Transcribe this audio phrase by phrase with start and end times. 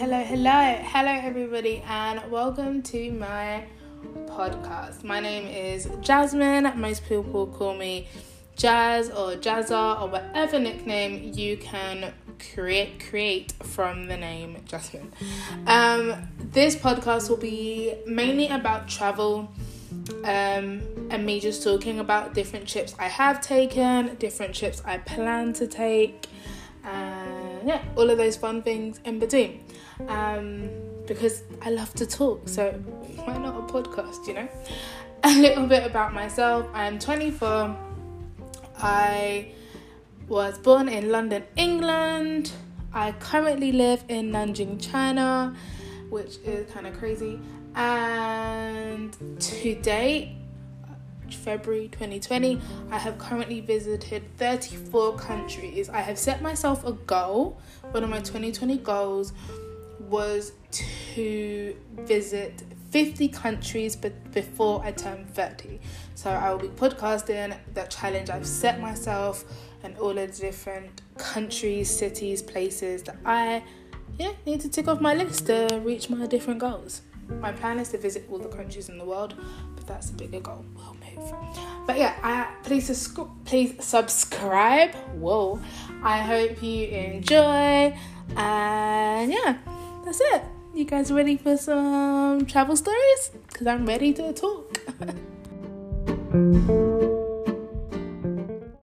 [0.00, 3.66] Hello, hello Hello, everybody, and welcome to my
[4.24, 5.04] podcast.
[5.04, 6.72] My name is Jasmine.
[6.76, 8.08] Most people call me
[8.56, 12.14] Jazz or Jazza or whatever nickname you can
[12.54, 15.12] create create from the name Jasmine.
[15.66, 19.52] Um, this podcast will be mainly about travel.
[20.24, 20.80] Um,
[21.10, 25.66] and me just talking about different trips I have taken, different trips I plan to
[25.66, 26.26] take,
[26.84, 29.62] and yeah, all of those fun things in between.
[30.08, 30.70] Um,
[31.06, 32.70] because I love to talk, so
[33.24, 34.48] why not a podcast, you know?
[35.24, 37.76] A little bit about myself I'm 24,
[38.78, 39.52] I
[40.28, 42.52] was born in London, England.
[42.94, 45.54] I currently live in Nanjing, China,
[46.08, 47.38] which is kind of crazy.
[47.74, 50.36] And to date,
[51.30, 55.88] February 2020, I have currently visited 34 countries.
[55.88, 57.60] I have set myself a goal.
[57.90, 59.32] One of my 2020 goals
[60.08, 65.80] was to visit 50 countries but before I turn 30.
[66.14, 69.44] So I will be podcasting the challenge I've set myself
[69.82, 73.62] and all the different countries, cities, places that I
[74.18, 77.02] yeah, need to tick off my list to reach my different goals.
[77.38, 79.34] My plan is to visit all the countries in the world,
[79.76, 80.64] but that's a bigger goal.
[80.74, 81.32] We'll move.
[81.86, 84.94] But yeah, I, please please subscribe.
[85.14, 85.60] Whoa!
[86.02, 87.96] I hope you enjoy,
[88.36, 89.58] and yeah,
[90.10, 90.42] that's it.
[90.74, 93.30] You guys ready for some travel stories?
[93.46, 94.76] Because I'm ready to talk.